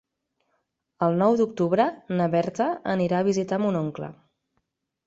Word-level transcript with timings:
El 1.09 1.17
nou 1.19 1.37
d'octubre 1.41 1.87
na 2.17 2.29
Berta 2.37 2.71
anirà 2.97 3.21
a 3.21 3.31
visitar 3.33 3.65
mon 3.67 3.81
oncle. 3.87 4.15